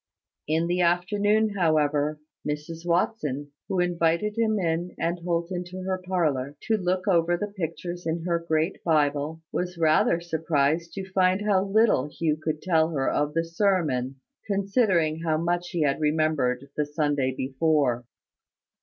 [0.47, 6.75] In the afternoon, however, Mrs Watson, who invited him and Holt into her parlour, to
[6.75, 12.07] look over the pictures in her great Bible, was rather surprised to find how little
[12.09, 14.15] Hugh could tell her of the sermon,
[14.47, 18.03] considering how much he had remembered the Sunday before.